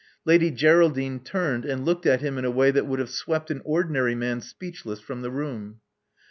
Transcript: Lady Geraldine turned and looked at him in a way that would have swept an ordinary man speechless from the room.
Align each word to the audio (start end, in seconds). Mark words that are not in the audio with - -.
Lady 0.25 0.49
Geraldine 0.49 1.19
turned 1.19 1.63
and 1.63 1.85
looked 1.85 2.07
at 2.07 2.21
him 2.21 2.39
in 2.39 2.43
a 2.43 2.49
way 2.49 2.71
that 2.71 2.87
would 2.87 2.97
have 2.97 3.11
swept 3.11 3.51
an 3.51 3.61
ordinary 3.63 4.15
man 4.15 4.41
speechless 4.41 4.99
from 4.99 5.21
the 5.21 5.29
room. 5.29 5.79